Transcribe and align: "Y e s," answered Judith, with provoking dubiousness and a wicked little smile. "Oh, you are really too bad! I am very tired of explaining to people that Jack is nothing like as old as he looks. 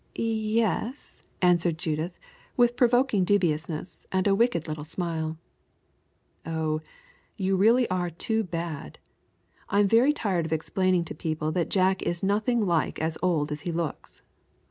"Y 0.17 0.23
e 0.23 0.61
s," 0.63 1.21
answered 1.43 1.77
Judith, 1.77 2.17
with 2.57 2.75
provoking 2.75 3.23
dubiousness 3.23 4.07
and 4.11 4.25
a 4.25 4.33
wicked 4.33 4.67
little 4.67 4.83
smile. 4.83 5.37
"Oh, 6.43 6.81
you 7.37 7.53
are 7.53 7.57
really 7.59 7.87
too 8.17 8.43
bad! 8.43 8.97
I 9.69 9.79
am 9.79 9.87
very 9.87 10.11
tired 10.11 10.47
of 10.47 10.53
explaining 10.53 11.05
to 11.05 11.13
people 11.13 11.51
that 11.51 11.69
Jack 11.69 12.01
is 12.01 12.23
nothing 12.23 12.61
like 12.65 12.97
as 12.97 13.19
old 13.21 13.51
as 13.51 13.61
he 13.61 13.71
looks. 13.71 14.23